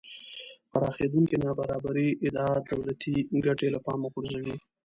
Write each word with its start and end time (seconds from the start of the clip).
پراخېدونکې 0.71 1.35
نابرابرۍ 1.43 2.07
ادعا 2.25 2.53
دولتی 2.69 3.13
ګټې 3.45 3.67
له 3.73 3.79
پامه 3.85 4.07
غورځوي 4.13 4.55